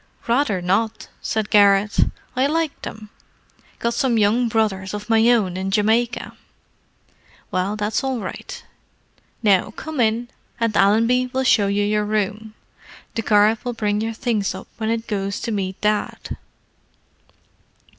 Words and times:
"Rather 0.27 0.63
not!" 0.63 1.09
said 1.21 1.51
Garrett. 1.51 1.99
"I 2.35 2.47
like 2.47 2.81
them—got 2.81 3.93
some 3.93 4.17
young 4.17 4.47
brothers 4.47 4.95
of 4.95 5.11
my 5.11 5.29
own 5.29 5.55
in 5.57 5.69
Jamaica." 5.69 6.35
"Well, 7.51 7.75
that's 7.75 8.03
all 8.03 8.19
right. 8.19 8.63
Now 9.43 9.69
come 9.69 9.99
in, 9.99 10.29
and 10.59 10.75
Allenby 10.75 11.27
will 11.33 11.43
show 11.43 11.67
you 11.67 11.83
your 11.83 12.03
room. 12.05 12.55
The 13.13 13.21
car 13.21 13.55
will 13.63 13.73
bring 13.73 14.01
your 14.01 14.13
things 14.13 14.55
up 14.55 14.67
when 14.77 14.89
it 14.89 15.05
goes 15.05 15.39
to 15.41 15.51
meet 15.51 15.79
Dad." 15.81 16.35